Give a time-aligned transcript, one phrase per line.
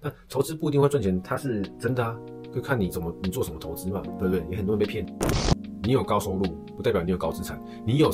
[0.00, 2.16] 那投资不一定会赚钱，它是真的啊，
[2.54, 4.44] 就看你怎么你做什么投资嘛，对不对？
[4.50, 5.06] 也很多人被骗。
[5.82, 6.42] 你有高收入
[6.76, 8.10] 不代表你有高资产，你有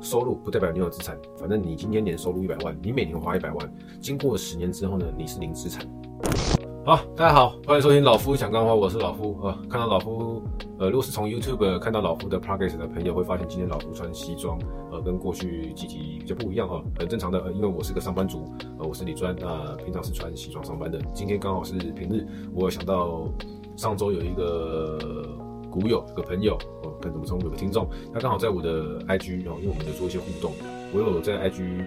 [0.00, 1.18] 收入不代表你有资产。
[1.38, 5.86] 反正你今天年收入一百万，你每年花一百万，经过十年之后呢，你是零资产。
[6.82, 9.60] 好，大家好，欢迎收听老夫讲干货，我是老夫啊。
[9.68, 10.42] 看到老夫，
[10.78, 14.58] 呃，如果是从 YouTube 看到老夫的 Podcast 的朋友，会发现今天老夫穿西装，
[14.90, 20.98] 呃，跟过去几集比较不一样哈，很正常的，呃，因为我是个上班族，呃，我是李专，那、呃、平常是穿西装上班的。
[21.12, 23.28] 今天刚好是平日，我想到
[23.76, 24.98] 上周有一个
[25.70, 27.44] 股友，有个朋友，哦、呃，跟怎么称呼？
[27.44, 30.50] 有个听众，他刚好在我的 IG 哦，因为我们有做一些互动，
[30.94, 31.84] 我有在 IG。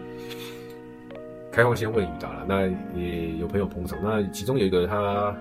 [1.53, 2.66] 开放先问与答了，那
[2.99, 5.35] 也有朋友捧场，那其中有一个他，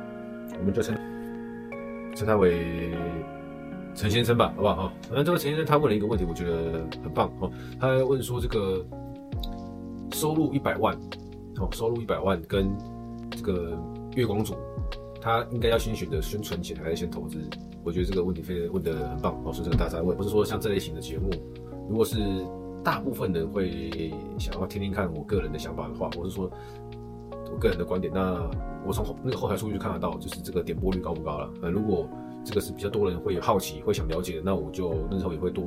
[0.59, 0.95] 我们就称
[2.15, 2.95] 称他为
[3.95, 4.93] 陈先生吧，好不好？
[5.11, 7.51] 那这个陈先生他问了一个问题，我觉得很棒哦。
[7.81, 8.85] 他问说这个
[10.13, 10.95] 收入一百万，
[11.57, 12.71] 哦，收入一百万跟
[13.31, 13.73] 这个
[14.15, 14.55] 月光族，
[15.19, 17.39] 他应该要先选择先存钱还是先投资？
[17.83, 21.31] 我觉得这个问题非问得很棒哦，所以这个大家问，不是说像这类型的节目，
[21.89, 22.19] 如果是。
[22.85, 26.51] 大部分人会想要听听看我个人的想法的话，我是说
[27.53, 28.13] 我个人的观点。
[28.13, 28.49] 那
[28.85, 31.51] 我从那个后台数据看得到，就是这个点播率高不高了。
[31.61, 32.09] 那如果
[32.45, 35.65] 这个是比较多人会好奇、会想了解的，那我就那时候也会多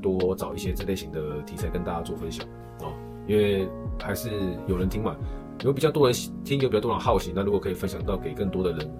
[0.00, 2.46] 多找一些这类型的题材跟大家做分享
[2.80, 2.92] 哦。
[3.26, 3.68] 因为
[4.00, 4.30] 还是
[4.68, 5.16] 有人听嘛，
[5.64, 7.32] 有比较多人听，有比较多人好奇。
[7.34, 8.90] 那如果可以分享到给更多的人，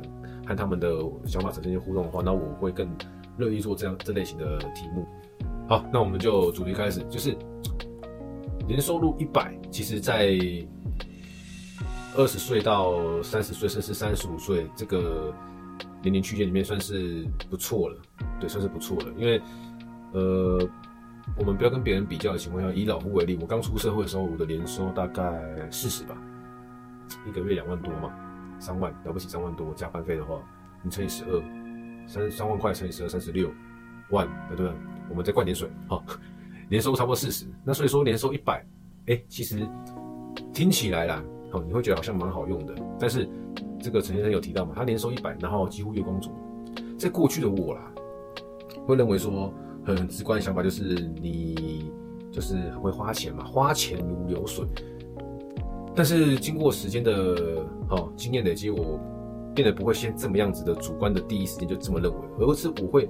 [0.47, 0.89] 和他们的
[1.27, 2.89] 想法产生一些互动的话，那我会更
[3.39, 5.07] 乐意做这样这类型的题目。
[5.71, 7.33] 好，那我们就主题开始，就是
[8.67, 10.37] 年收入一百，其实在
[12.17, 15.33] 二十岁到三十岁，甚至三十五岁这个
[16.03, 17.97] 年龄区间里面，算是不错了。
[18.41, 19.13] 对，算是不错了。
[19.17, 19.41] 因为，
[20.13, 20.69] 呃，
[21.39, 26.21] 我们不要跟别人比较的情况下，以老夫为例，我刚出社会的时候，我的年收大概四十吧，
[27.29, 28.13] 一个月两万多嘛，
[28.59, 30.43] 三万了不起，三万多加班费的话，
[30.83, 33.49] 你乘以十二，三三万块乘以十二，三十六
[34.11, 34.73] 万，对不对？
[35.09, 36.01] 我们再灌点水，哈，
[36.69, 38.65] 年收差不多四十，那所以说年收一百，
[39.07, 39.69] 哎，其实
[40.53, 42.73] 听起来啦，哦，你会觉得好像蛮好用的。
[42.97, 43.29] 但是
[43.81, 46.31] 这个陈先生有提到嘛，他年收一百，然后几乎月光族，
[46.97, 47.93] 在过去的我啦，
[48.87, 49.53] 会认为说
[49.85, 51.91] 很直观的想法就是你
[52.31, 54.65] 就是很会花钱嘛，花钱如流水。
[55.93, 57.13] 但是经过时间的
[57.89, 59.01] 哦经验累积，我
[59.57, 63.09] 变得不会先这么样子的主观的第一时间就这么认为，而是我会。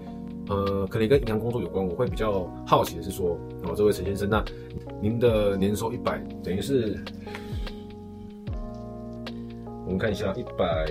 [0.50, 4.44] 呃，可能跟银行工作有关，我会比较好奇的是说，哦，这位陈先生，那
[5.00, 6.99] 您的年收一百，等于是
[9.87, 10.87] 我们看一下，一百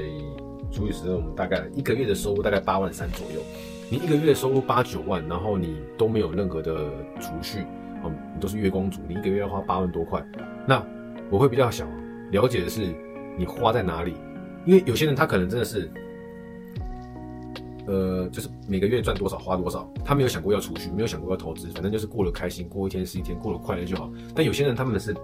[0.72, 3.42] 除以十二，我们大概一个月的收入大概八万三左右。
[3.92, 6.76] 你一个月收入八九万，然后你都没有任何的
[7.20, 7.66] 储蓄，
[8.06, 10.26] 嗯，你都是月光族，你一个月要花八万多块，
[10.66, 10.82] 那
[11.30, 11.86] 我会比较想
[12.32, 12.96] 了解的是
[13.38, 14.14] 你花在哪里，
[14.66, 15.92] 因为有些人他可能真的是。
[17.90, 24.12] 呃，就是每个月赚多少花多少，他没有想过要储蓄，没有想过要投资，反正就是过得开心，过一天是一天，过得快乐就好。
[24.36, 25.16] 但有些人他们是，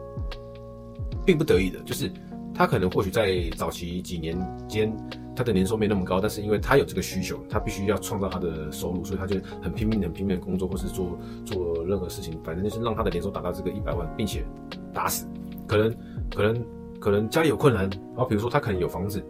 [1.24, 2.12] 并不得已的，就是
[2.56, 4.36] 他可能或许在早期几年
[4.68, 4.92] 间，
[5.36, 11.16] 他的年收没那么高，但是因为他有这个需求，他必须要创造他的收入，所以他就很拼命、很拼命的工作，或是做
[11.46, 14.44] 做任何事情，反正就是让他的年收达到这个一百万，并且
[14.92, 15.28] 打死。
[15.68, 15.96] 可能
[16.34, 16.66] 可能
[17.00, 19.24] 可能家里有困难，然后比如说他可能有房子，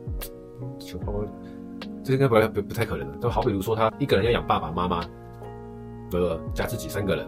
[0.80, 1.20] 求花花。
[2.06, 5.04] 这应该不不不太可能的，就好比如说他一个人要养爸爸妈妈，
[6.12, 7.28] 呃，加自己三个人，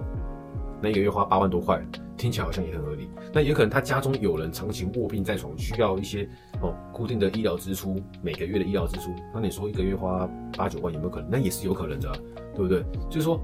[0.80, 1.84] 那一个月花八万多块，
[2.16, 3.10] 听起来好像也很合理。
[3.34, 6.30] 那也可能他家中有人长期卧病在床，需要一些
[6.62, 11.30] 哦固定的医疗支出，每个月的医疗支出，那你说一个月花八九万有没有可能？
[11.32, 12.16] 那也是有可能的啊，
[12.54, 12.86] 对不对？
[13.10, 13.42] 就是说，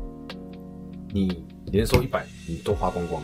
[1.12, 3.24] 你年收一百，你都花光光。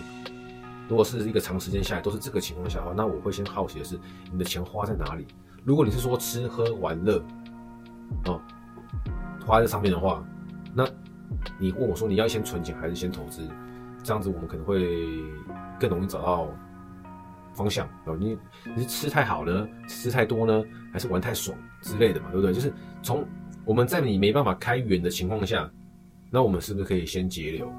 [0.88, 4.00] 如果是一个长时间下来都是这个情况下的话，那我会先好奇的是，
[4.31, 5.28] 你的钱花在哪里？
[5.64, 7.24] 如果你是说吃喝玩乐。
[8.25, 8.42] 哦，
[9.46, 10.24] 花在上面的话，
[10.74, 10.88] 那
[11.58, 13.47] 你问我说你要先存钱还是先投资？
[14.03, 14.97] 这样子我们可能会
[15.80, 16.47] 更容易找到
[17.53, 17.88] 方向。
[18.06, 18.38] 哦，你
[18.76, 20.64] 你是吃太好呢，吃太多呢，
[20.94, 22.28] 还是玩太爽之类的嘛？
[22.32, 22.53] 对不对？
[22.53, 22.73] 就是
[23.03, 23.26] 从
[23.66, 25.70] 我们在你没办法开源的情况下，
[26.32, 27.72] 那我们是不是可以先节流？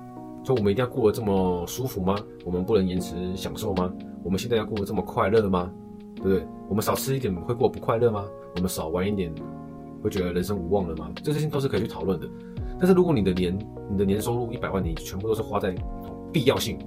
[0.44, 2.16] 说我们一定要过得这么舒服吗？
[2.44, 3.92] 我们不能延迟享受吗？
[4.22, 5.70] 我们现在要过得这么快乐吗？
[6.16, 6.46] 对不对？
[6.68, 8.24] 我们少吃一点会过不快乐吗？
[8.56, 9.32] 我们少玩一点？
[10.02, 11.10] 会觉得人生无望了吗？
[11.22, 12.28] 这些都是可以去讨论的。
[12.78, 13.58] 但是如果你的年
[13.90, 15.74] 你的年收入一百万，你全部都是花在
[16.32, 16.78] 必要性，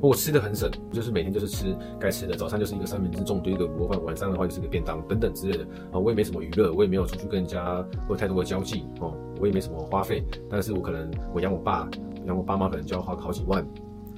[0.00, 5.98] 我吃的很省，就是每天就是吃该吃的，早餐就是一个三明治重堆的卤肉饭，晚上的话就是一个便当等等之类的啊。
[5.98, 10.24] 我也没什么娱乐，我也没有出去跟人家有太多的交际哦，我也没什么花费。
[10.48, 11.88] 但是我可能我养我爸，
[12.26, 13.66] 养我爸妈可能就要花好几万，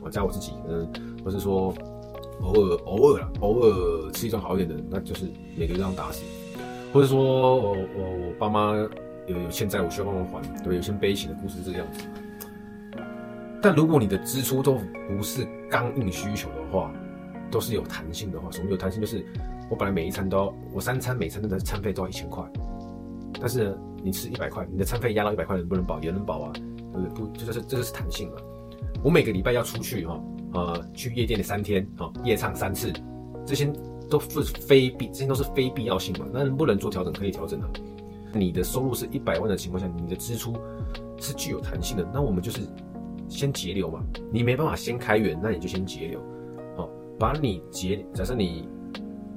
[0.01, 0.89] 我加我自己，嗯，
[1.25, 1.75] 或是说
[2.43, 5.27] 偶尔偶尔啦，偶尔吃一顿好一点的，那就是
[5.57, 6.23] 每个月这样打死。
[6.93, 8.75] 或者说我我我爸妈
[9.27, 10.77] 有有欠债，我需要帮忙还，对？
[10.77, 12.05] 有些悲情的故事是这个样子。
[13.61, 16.93] 但如果你的支出都不是刚硬需求的话，
[17.51, 19.01] 都是有弹性的话，什么有弹性？
[19.01, 19.25] 就是
[19.69, 22.45] 我本来每一餐都要，我三餐每餐的餐费都要一千块，
[23.41, 25.99] 但是，你吃一百块，你的餐费压到一百块能不能保？
[26.01, 26.63] 也能保啊，对
[26.93, 27.09] 不对？
[27.15, 28.37] 不，就是这个是弹性嘛。
[29.03, 30.21] 我每个礼拜要出去哈，
[30.55, 32.93] 呃，去夜店的三天，哈，夜唱三次，
[33.45, 33.73] 这些
[34.09, 36.27] 都是非必，这些都是非必要性嘛。
[36.33, 37.13] 那能不能做调整？
[37.13, 37.69] 可以调整的。
[38.33, 40.55] 你的收入是一百万的情况下，你的支出
[41.19, 42.61] 是具有弹性的，那我们就是。
[43.31, 44.03] 先节流嘛，
[44.33, 46.19] 你没办法先开源，那你就先节流，
[46.75, 46.89] 好，
[47.19, 48.67] 把你节，假设你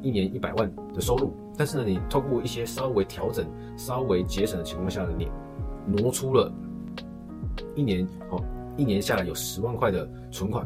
[0.02, 3.46] 一年一百万的收入，但是呢，你透过一些稍微调整、
[3.76, 5.30] 稍微节省的情况下呢，你
[5.86, 6.50] 挪出了
[7.76, 8.42] 一年，好，
[8.78, 10.66] 一年下来有十万块的存款，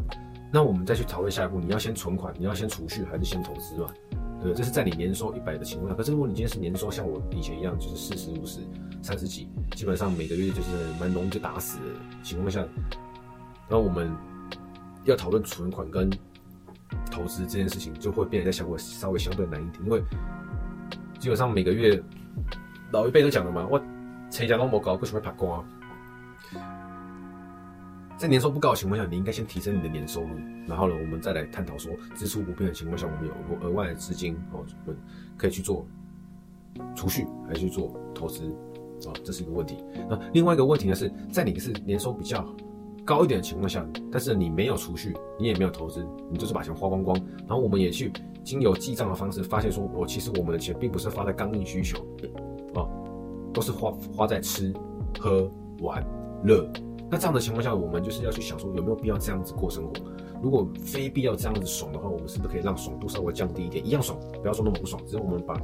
[0.56, 3.90] 那我们再去讨论下一步，你要先存款，你要先储蓄，还是先投资嘛？
[4.42, 5.98] 对，这是在你年收一百的情况下。
[5.98, 8.62] 可是如果你今天是年收像我以前一样，就是四十五十、
[9.02, 11.84] 三十几，基本上每个月就是蛮容易就打死的
[12.24, 12.66] 情况下。
[13.68, 14.10] 那我们
[15.04, 16.10] 要讨论存款跟
[17.12, 20.02] 投资这件事情，就会变得在相对稍微相对难一点，因为
[21.20, 22.02] 基本上每个月
[22.94, 23.78] 老一辈都讲了嘛，我
[24.32, 25.66] 成家都没搞，为什么会怕光？
[28.18, 30.30] 在年收不高的情况下，你应该先提升你的年收入，
[30.66, 34.64] 然后呢，我们再来探讨说支出不变的情况下，我们有额外的资金哦，
[35.38, 35.86] 可以去做
[36.96, 38.46] 储蓄，还是去做投资
[39.06, 39.12] 啊？
[39.24, 39.84] 这是一个问题。
[40.10, 42.46] 那另外一个问题呢，是在你是年收比较
[43.04, 47.20] 高一点的情况下，但是你没有储蓄，你也没有投资，你就是把钱花光光。
[47.40, 48.14] 然后我们也去
[48.46, 52.00] 经由记账的方式，发现说，我其实我们的钱并不是花在刚硬需求，
[52.74, 52.88] 啊，
[53.54, 54.74] 都是花花在吃、
[55.20, 56.02] 喝、玩、
[56.46, 56.66] 乐。
[57.10, 59.94] 那这样的情况下，我们就是要去想说，有没有必要这样子过生活？
[60.42, 63.86] 如果非必要这样子爽的话，我们是不是可以让爽度稍微降低一点？
[63.86, 65.60] 一样爽，不要说那么不爽，只是我们把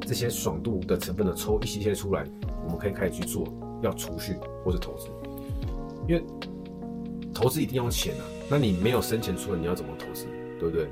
[0.00, 2.24] 这些爽度的成分呢抽一些些出来，
[2.64, 3.44] 我们可以开始去做
[3.82, 4.34] 要储蓄
[4.64, 5.08] 或者投资，
[6.08, 6.24] 因为。
[7.34, 10.26] 投资一定要钱啊，那你没有生钱出来，你要怎么投资？
[10.60, 10.86] 对不对？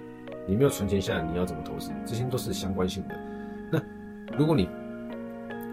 [0.49, 1.91] 你没有存钱下来，你要怎么投资？
[2.07, 3.15] 这些都是相关性的。
[3.71, 3.81] 那
[4.39, 4.67] 如果你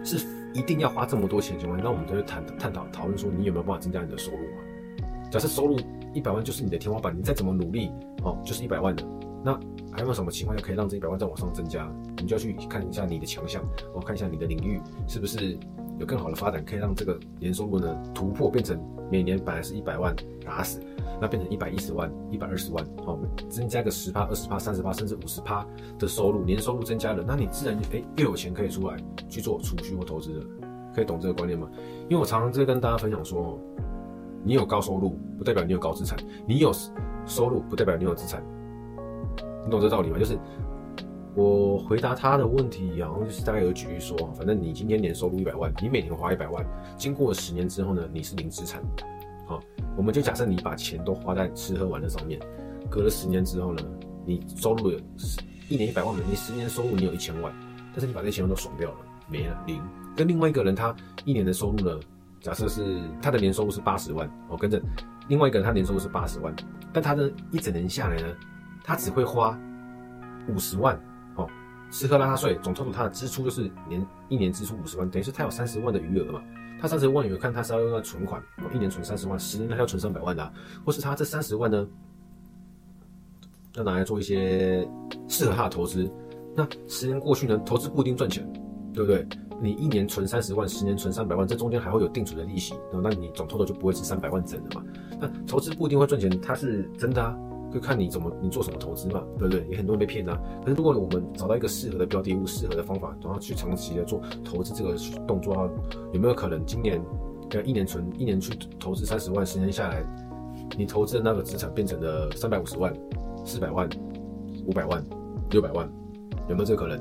[0.04, 0.18] 是
[0.54, 4.62] 一定要花这么多钱的情况下，那我们就会探探讨讨论说，你有没有办法增加你的收入嘛？
[5.30, 5.78] 假设收入
[6.14, 7.90] 一百万就是你的天花板，你再怎么努力
[8.22, 9.04] 哦，就是一百万的。
[9.44, 9.52] 那
[9.92, 11.88] 还有没有什么情况下可以让这一百万再往上增加？
[12.16, 13.62] 你就要去看一下你的强项，
[13.94, 15.56] 哦，看一下你的领域是不是
[15.98, 18.76] 有更好的发展，可以让这个年收入呢突破，变成
[19.10, 20.14] 每年本来是一百万
[20.44, 20.80] 打死，
[21.20, 23.18] 那变成一百一十万、一百二十万，好，
[23.48, 25.66] 增加个十趴、二十趴、三十趴，甚至五十趴
[25.98, 28.96] 的收入，年收入增加了，那你自然诶、欸、又有钱可以出来
[29.28, 30.46] 去做储蓄或投资了，
[30.94, 31.68] 可以懂这个观念吗？
[32.08, 33.58] 因为我常常在跟大家分享说，
[34.44, 36.72] 你有高收入不代表你有高资产，你有
[37.24, 38.42] 收入不代表你有资产，
[39.64, 40.18] 你懂这道理吗？
[40.18, 40.38] 就是。
[41.34, 46.64] 我回答他的问题，然后就是大概有举例说，反正你今天年收入一百万，你每年花一百万，
[46.96, 48.82] 经过十年之后呢，你是零资产。
[49.46, 49.60] 好，
[49.96, 52.40] 我们就假设你把钱都花在吃喝玩乐上面，
[52.90, 53.82] 隔了十年之后呢，
[54.26, 54.98] 你收入有
[55.68, 57.52] 一年一百万，你十年收入你有一千万，
[57.92, 58.96] 但是你把这些钱都爽掉了，
[59.28, 59.80] 没了零。
[60.16, 60.94] 跟另外一个人他
[61.24, 62.00] 一年的收入呢，
[62.40, 64.82] 假设是他的年收入是八十万，哦，跟着
[65.28, 66.52] 另外一个人他年收入是八十万，
[66.92, 68.26] 但他的一整年下来呢，
[68.82, 69.56] 他只会花
[70.48, 70.98] 五十万。
[71.90, 76.42] 吃喝拉撒睡，总 total 他的支出就是年一年支出五十万，等于是他有三十万的余额嘛？
[76.80, 78.42] 他三十万余额，看他是要用来存款，
[78.72, 80.52] 一年存三十万，十年他要存三百万的，啊，
[80.84, 81.88] 或是他这三十万呢，
[83.74, 84.88] 要拿来做一些
[85.28, 86.10] 适合他的投资。
[86.54, 88.46] 那十年过去呢，投资不一定赚钱，
[88.92, 89.26] 对不对？
[89.60, 94.86] 你一年存三十万，十年存三百万，这中间还会有定存的利息，那你总透出就不会是三百万整的嘛？
[95.20, 97.36] 那投资不一定会赚钱，它是真的啊。
[97.72, 99.66] 就看你怎么，你做什么投资嘛，对不对？
[99.68, 100.40] 也很多人被骗啊。
[100.62, 104.96] 可是如果我们找到一个适合的标的物、适合的方法，然后去长期的做投资这个
[105.26, 105.70] 动作，
[106.12, 106.98] 有没有可能今年
[107.52, 110.02] 要一年存一年去投资三十万，十年下来，
[110.78, 112.90] 你投资的那个资产变成了三百五十万、
[113.44, 113.86] 四百万、
[114.66, 115.04] 五百万、
[115.50, 115.86] 六百万，
[116.48, 116.98] 有没有这个可能？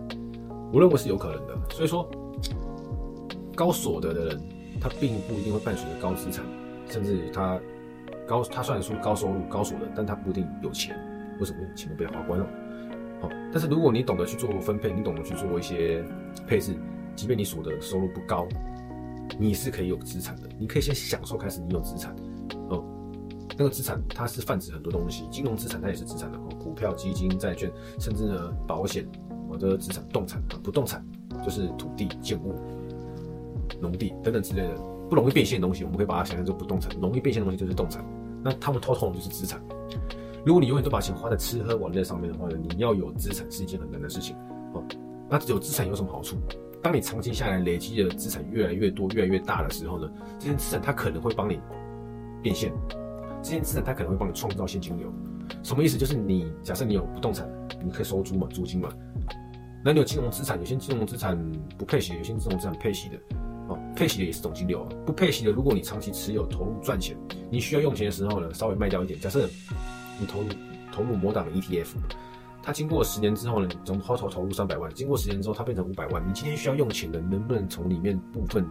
[0.74, 1.57] 我认为是有可能的。
[1.69, 2.09] 所以说，
[3.55, 4.41] 高所得的人，
[4.81, 6.43] 他并不一定会伴随着高资产，
[6.89, 7.57] 甚至他。
[8.27, 10.96] 高，他虽然说高收入、高所得，但他不一定有钱。
[11.39, 11.60] 为什么？
[11.75, 12.46] 钱都被他花光了。
[13.22, 16.03] 好，但是如果你懂得去做分配，你懂得去做一些
[16.48, 16.75] 配置，
[17.15, 18.48] 即便你所得收入不高，
[19.39, 20.50] 你是可以有资产的。
[20.60, 22.15] 你可以先享受开始，你有资产。
[22.69, 22.84] 哦，
[23.57, 26.50] 那个资产它是泛指很多东西，金融资产它也是资产的哦。
[26.60, 29.07] 股票、基金、债券，甚至呢保险，
[29.48, 31.05] 我的资产、动产、不动产
[31.43, 32.55] 就是土地、建物、
[33.79, 34.75] 农地等等之类的。
[35.10, 38.03] 不容易变现的东西，我们可以把它想象成不动产；容易变现的东西就是动产。
[38.48, 39.62] 那他们通通就是资产。
[40.46, 44.38] 如果你永远都把钱花在吃喝玩乐上面的话呢，你要有资产是一件很难的事情。
[44.74, 44.82] 哦，
[45.30, 46.38] 那有资产有什么好处？
[46.82, 51.60] 当你长期下来累积的资产越来越多、越来越大的时候呢，这些资产它可能会帮你
[52.42, 52.72] 变现，
[53.44, 55.12] 这些资产它可能会帮你创造现金流。
[55.62, 55.98] 什么意思？
[55.98, 57.46] 就是你假设你有不动产，
[57.84, 58.88] 你可以收租嘛，租金嘛。
[59.84, 61.38] 那你有金融资产，有些金融资产
[61.77, 63.18] 不配息，有些金融资产配息的，
[63.68, 64.89] 哦，配息的也是总金流啊。
[65.06, 67.18] 不配息的，如果你长期持有投入赚钱，
[67.50, 69.20] 你需要用钱的时候呢，稍微卖掉一点。
[69.20, 69.48] 假设
[70.20, 70.48] 你投入
[70.92, 71.88] 投入某档 ETF。
[72.63, 76.22] 它经过十年之后呢，你从开头投入三百万，经过十年之后它变成五百万。
[76.27, 78.70] 你今天需要用钱的，能不能从里面部分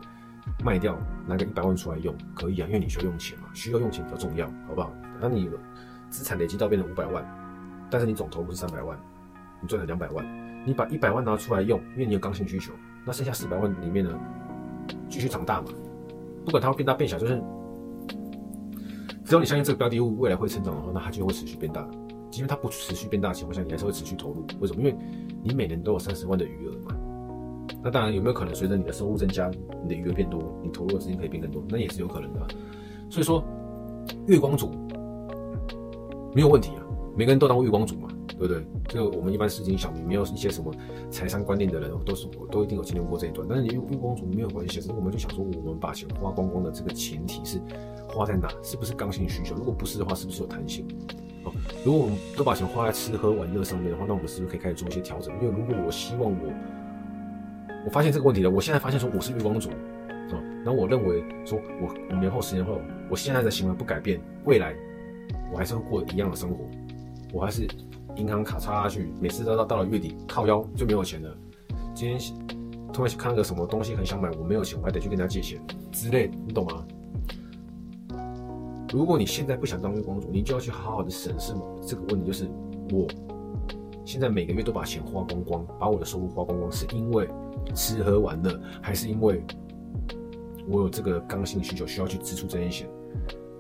[0.63, 2.15] 卖掉，拿个一百万出来用？
[2.35, 4.93] 可以啊，因为你需要用钱嘛，需要用钱比较重要，好不好？
[5.19, 5.49] 那你
[6.11, 7.25] 资产累积到变成五百万，
[7.91, 8.99] 但是你总投入是三百万，
[9.63, 14.11] 你赚了两百万，你把一百万拿出来用，因为你有刚性需求，那剩下四百万里面呢，
[15.09, 15.69] 继续长大嘛，
[16.45, 17.43] 不管它会变大变小，就是
[19.27, 21.85] 只要你相信这个标的物未来会成长的话，那它就会持续变大。
[22.31, 24.47] 即便它不持续变大的情况下，你还是会持续投入。
[24.61, 24.81] 为什么？
[24.81, 24.97] 因为
[25.43, 26.97] 你每年都有三十万的余额嘛。
[27.83, 29.51] 那当然有没有可能随着你的收入增加，
[29.83, 31.61] 你的余额变多，你投入的资金可以变更多？
[31.69, 32.47] 那也是有可能的。
[33.11, 33.43] 所以说，
[34.29, 34.71] 月光族
[36.33, 37.97] 没有问题啊，每个人都当过月光族，
[38.39, 38.65] 对不对？
[38.89, 40.73] 就我们一般市井小民，没有一些什么
[41.11, 43.47] 财商观念的人，都是都一定有经历过这一段。
[43.49, 47.61] 但是你月月光族没有关系，其实我们就想说，我们把钱花光光的这个前提是
[48.09, 48.49] 花在哪？
[48.63, 49.55] 是不是刚性需求？
[49.55, 50.87] 如果不是的话，是不是有弹性？
[51.45, 51.53] 哦
[51.85, 55.33] 如果我们都把钱花在吃喝玩乐上面的话，那我们是不是可以开始做一些调整？
[55.41, 56.53] 因为如果我希望我，
[57.87, 60.43] 我发现这个问题了，我现在发现说我是月光族，啊？
[60.65, 64.75] 然后我认为说我五年后、十年后，我现在的行为不改变，未来
[65.53, 66.65] 我还是会过一样的生活，
[67.33, 67.69] 我还是
[68.17, 71.37] 银行卡插下去，每次都到到了月底靠腰就没有钱了。
[71.95, 72.19] 今天
[72.93, 75.61] 突然看到个什么东西很想买，我没有钱，我还得去跟他借钱
[75.93, 76.87] 之类，你懂吗？
[78.93, 81.53] 如果你现在不想当月光族，你就要去好好的审视
[81.87, 82.49] 这个问题，就是
[82.91, 83.07] 我
[84.05, 87.29] 现在每个月都把钱花光光，把我的收入花光光，是因为
[87.75, 89.43] 吃喝玩乐，还是因为
[90.69, 92.89] 我有这个刚性需求需要去支出这些钱？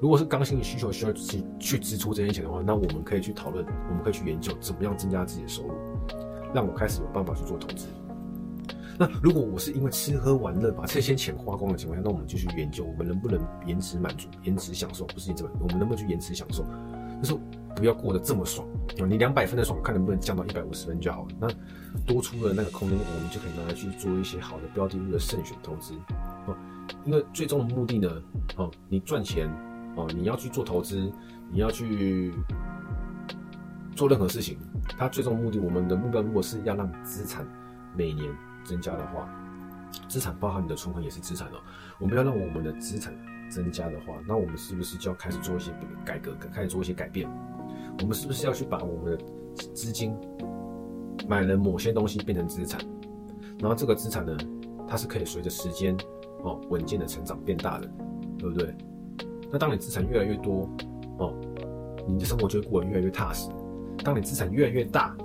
[0.00, 5.74] 如果是刚性需求需要去去支出这些钱的话，那我们可以去讨论，我们可以去研究怎么样增加自己的收入，
[6.54, 7.86] 让我开始有办法去做投资。
[8.98, 15.04] 那如果我是因为吃喝玩乐把这些钱花光的情况下，那我们就去研究，我们能不能延迟满足、延迟享受？
[15.06, 16.64] 不是延迟满足，我们能不能去延迟享受？
[17.22, 17.34] 就是
[17.74, 18.66] 不要过得这么爽
[19.00, 19.06] 啊！
[19.06, 21.28] 你两百分的爽，看能不能降到一百五十分就好了。
[21.40, 21.48] 那
[22.06, 25.94] 多出的那个空间，我们就可以拿来去做一些好的标的物的慎选投资
[26.46, 26.56] 啊。
[27.04, 28.10] 因为最终的目的呢，
[28.56, 29.50] 哦，你赚钱
[29.96, 31.12] 哦，你要去做投资，
[31.50, 32.32] 你要去
[33.94, 34.56] 做任何事情，
[34.96, 37.44] 它最终目的，我们的目标如果是要让资产
[37.96, 38.32] 每年。
[38.66, 39.32] 增加的话，
[40.08, 41.62] 资产包含你的存款也是资产哦。
[42.00, 43.14] 我们要让我们的资产
[43.48, 45.72] 增加的话，那我们是不是就要开始做一些
[46.04, 47.30] 改革，开始做一些改变？
[48.00, 49.24] 我们是不是要去把我们的
[49.72, 50.16] 资金
[51.28, 52.80] 买了某些东西变成资产？
[53.60, 54.36] 然后这个资产呢，
[54.88, 55.96] 它是可以随着时间
[56.42, 57.88] 哦稳健的成长变大的，
[58.36, 58.74] 对不对？
[59.50, 60.68] 那当你资产越来越多
[61.18, 61.32] 哦，
[62.06, 63.48] 你的生活就会过得越来越踏实。
[64.04, 65.16] 当你资产越来越大。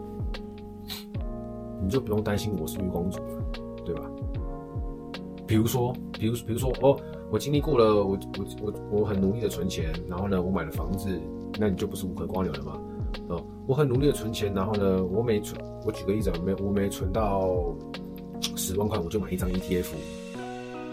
[1.83, 3.43] 你就不用担心我是月光族了，
[3.83, 4.03] 对吧？
[5.47, 6.95] 比如说，比如，比如说，哦，
[7.31, 11.09] 我经历过了，我我我我很努力的存钱，然后呢，我买了房子，
[11.59, 12.79] 那你就不是无壳蜗牛了吗？
[13.29, 17.49] 哦，我很努力的存钱，然后呢，我每存，我举个例子，我没我没存到
[18.55, 19.87] 十万块，我就买一张 ETF。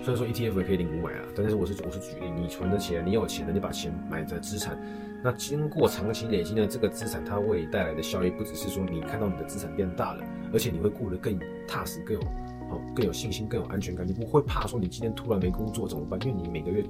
[0.08, 4.78] 虽然说 ETF 也可以零股买啊，但是我是我是举例，你存的钱，你有钱的，你把钱买在资产。
[5.22, 12.22] 那经过长期累积呢，这个资产它会带来的效益，不只是说你看到你的资产变大了，而且你会过得更踏实、更有
[12.70, 14.06] 哦、更有信心、更有安全感。
[14.08, 16.18] 你不会怕说你今天突然没工作怎么办？
[16.24, 16.82] 因为你每个月、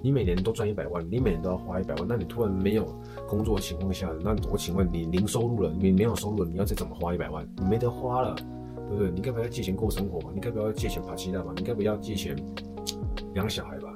[0.00, 2.86] 你每年都赚一百万，你每年都要花一百万，那你突然没有
[3.28, 7.46] 工作的情况下，那我请问你零收入了，你没有收入了，你要再怎么花一百万？
[7.58, 8.34] 你没得花了，
[8.88, 9.10] 对不对？
[9.10, 10.30] 你该不要借钱过生活嘛？
[10.34, 11.52] 你该不要借钱爬鸡蛋嘛？
[11.56, 12.36] 你该不要借钱
[13.34, 13.94] 养小孩吧？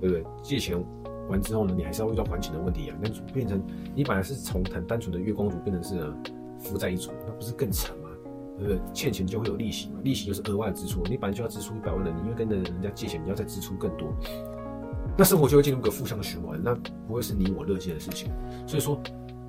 [0.00, 0.24] 对不对？
[0.42, 0.82] 借钱。
[1.28, 3.62] 完之后呢，你还是要遇到还钱的问题啊，那变成
[3.94, 6.12] 你本来是从很单纯的月光族变成是
[6.58, 8.10] 负债一族，那不是更惨吗？
[8.58, 8.80] 对不对？
[8.92, 14.12] 欠钱就会有利息嘛，利息就是额外的支出，你本来就要支出一百万的，你因为跟着人家借钱，你要再支出更多，
[15.16, 16.74] 那生活就会进入一个负向的循环，那
[17.06, 18.30] 不会是你我乐见的事情。
[18.66, 19.00] 所以说，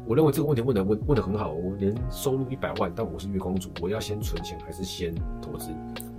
[0.06, 5.70] 我认为这个问题问得问问的很好，我年收入一百万，但我是月光族，我要先存钱还是先投资？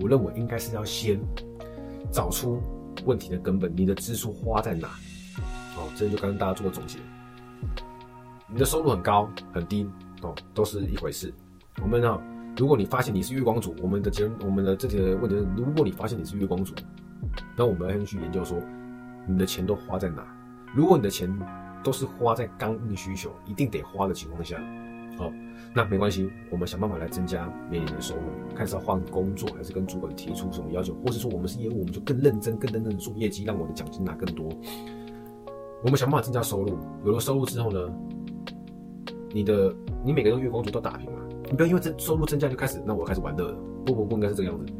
[0.01, 1.21] 我认为应该是要先
[2.11, 2.59] 找出
[3.05, 4.89] 问题的根本，你的支出花在哪？
[5.77, 6.99] 哦，这就跟大家做个总结。
[8.49, 9.87] 你的收入很高很低
[10.23, 11.33] 哦，都是一回事。
[11.83, 12.19] 我们呢，
[12.57, 16.75] 如果你发现你是月光族，我们的结，我们的这些问题是，如果你发现你是月光族，
[17.55, 18.59] 那我们要先去研究说，
[19.27, 20.25] 你的钱都花在哪？
[20.75, 21.29] 如果你的钱
[21.85, 24.57] 都是花在刚硬需求，一定得花的情况下，
[25.17, 25.31] 好，
[25.73, 28.23] 那没关系，我们想办法来增加每年的收入，
[28.57, 34.49] 看是要换工作，还是跟主管提出什么要求，或是说我们是业务，我们就更认真、更认真的做业绩，让我的奖金拿更多。
[35.85, 37.79] 我们想办法增加收入，有了收入之后呢，
[39.31, 41.19] 你的你每个月月光族都打平嘛，
[41.51, 44.73] 你不要因为这收入增加就开始，那我开始玩乐了，不不不应该是这个样子。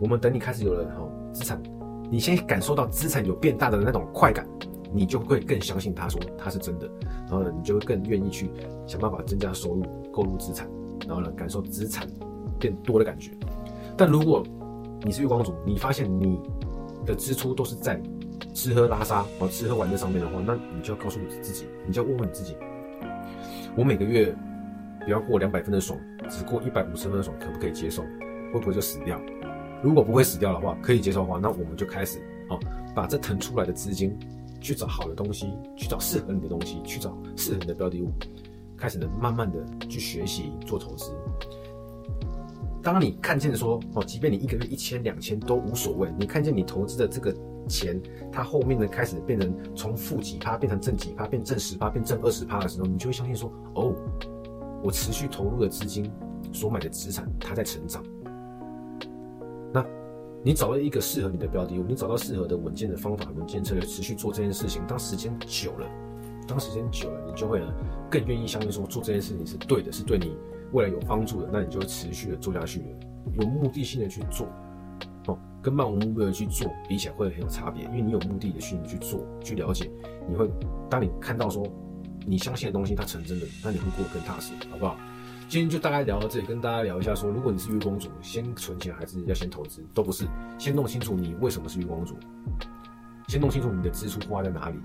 [0.00, 1.62] 我们等你开始有了哈资产，
[2.10, 4.44] 你先感受到资产有变大的那种快感。
[4.92, 8.50] 你就会更相信他说他是真的，然后呢，你就会更愿意去
[8.86, 10.68] 想办法增加收入，购入资产，
[11.06, 12.06] 然后呢，感受资产
[12.58, 13.32] 变多的感觉。
[13.96, 14.42] 但如果
[15.02, 16.40] 你是月光族，你发现你
[17.04, 18.00] 的支出都是在
[18.54, 22.56] 吃喝拉撒哦、吃喝玩乐上面的话，那你就要告诉你自己，你就要问问你自己：
[23.76, 24.34] 我每个月
[25.04, 28.02] 不要过两百分的爽，只过一百五十分的爽，可不可以接受？
[28.52, 29.20] 会不会就死掉？
[29.82, 32.18] 如果不会死掉的话，可以接受的话，那我们就开始
[32.48, 32.58] 啊，
[32.94, 34.18] 把这腾出来的资金。
[34.60, 38.10] 去找好的东西，去找适合你的东西，去找适合你的标的物，
[38.76, 41.12] 开始呢，慢慢的去学习做投资。
[42.82, 47.34] 当你看见说哦，即便你一个月一千两千都无所谓，你看见你投资的这个
[47.68, 48.00] 钱，
[48.32, 53.92] 它后面呢开始变成从负几趴变成正几趴，变正十趴变正二十趴的时候，你就会相信说哦，
[54.82, 56.10] 我持续投入的资金
[56.52, 58.02] 所买的资产，它在成长。
[60.44, 64.80] 你找到一个适合你的标的物，你找到适合的稳健的方法、稳健策略，持续做这件事情。
[64.86, 65.86] 当时间久了，
[66.46, 67.60] 当时间久了，你就会
[68.08, 70.36] 更愿意相信说做这件事情是对的，是对你
[70.72, 71.48] 未来有帮助的。
[71.52, 72.86] 那你就会持续的做下去了，
[73.40, 74.46] 有目的性的去做，
[75.26, 77.84] 哦，跟漫无目的的去做比起来会很有差别。
[77.86, 79.90] 因为你有目的的去去做，去了解，
[80.28, 80.48] 你会
[80.88, 81.66] 当你看到说
[82.24, 84.96] 你相信的东西它成真的，那你会过得更踏实，好不好？
[85.48, 90.26] 今天就大概聊到这里，跟大家聊一下说，如果你是月光族，先存钱还是要先投资，都不是。
[90.58, 92.14] 先弄清楚你为什么是月光族，
[93.28, 94.76] 先弄清楚你的支出花在哪里。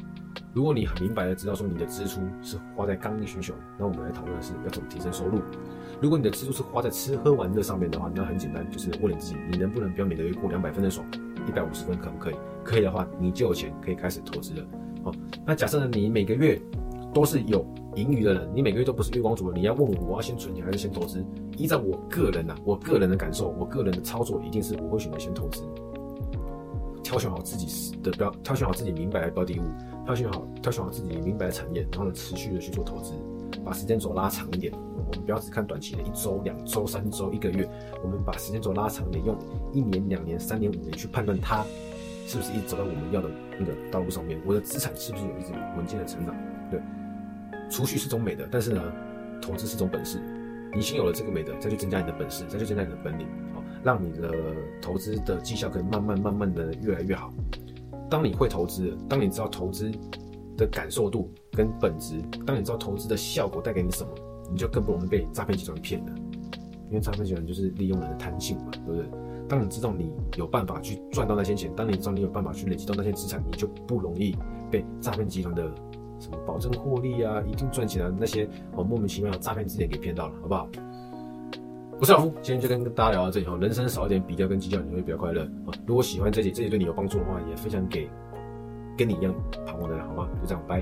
[0.53, 5.41] 如果你很明白的知道说你的支出是花在刚毅需求，那我们来讨论的是要怎么提升收入。
[6.01, 11.05] 如果你的支出是花在吃喝玩乐上面的话，那很简单，就是问你自己，你能不能不要每个月过两百分的爽，
[11.45, 12.35] 一百五十分可不可以？
[12.63, 14.65] 可以的话，你就有钱可以开始投资了。
[15.03, 15.11] 好，
[15.45, 16.57] 那假设呢，你每个月
[17.13, 19.51] 都是有盈余的人，你每个月都不是月光族。
[19.51, 21.23] 你要问我，我要先存钱还是先投资？
[21.57, 25.61] 依照我个人呐、我个人的感受，我个人的操作，一定是我会选择先投资，
[27.03, 29.63] 挑选好自己的标，挑选好自己明白的标的物，
[30.05, 33.13] 挑选好，挑选好自己明白的产业，然后呢，持续的去做投资，
[33.63, 34.73] 把时间轴拉长一点。
[34.73, 37.69] 我们不要只看短期的一周、两周、三周、一个月，
[38.03, 39.37] 我们把时间轴拉长一点，用
[39.71, 41.63] 一年、两年、三年、五年去判断它
[42.25, 46.35] 是不是一直走到我们要的那个道路上面，我的资产是不是有一直稳健的成长，
[46.71, 46.81] 对。
[47.73, 48.79] 储蓄是种美德，但是呢，
[49.41, 50.19] 投资是种本事。
[50.75, 54.31] 你先有了这个美德，再去增加你的本事，再去增加你的本领，好，让你的
[54.79, 57.33] 投资的绩效可以慢慢慢慢的越来越好。
[58.11, 59.91] 当你会投资，当你知道投资
[60.55, 64.09] 的感受度跟本质，当你知道投资的效果带给你什么，
[64.51, 66.13] 你就更不容易被诈骗集团骗了。
[66.89, 69.03] 因为诈骗集团就是利用人的贪性嘛，对不对？
[69.49, 74.37] 当你知道你有办法去赚到那些钱，当你知道你有办法去累积到那些资产，你就不容易
[74.69, 75.73] 被诈骗集团的。
[76.23, 80.69] 什么保证获利啊，一定赚钱啊那些哦，莫名其妙的诈骗之点给骗到了，好不好？
[81.99, 83.57] 我是老夫，今天就跟大家聊到这里哦。
[83.59, 85.75] 人生少一点比较跟计较，你会比较快乐啊。
[85.85, 88.09] 如果喜欢这集，这集对你有帮助的话，也分享给
[88.97, 89.33] 跟你一样
[89.65, 90.29] 彷徨的人，好吗？
[90.41, 90.81] 就这样，拜。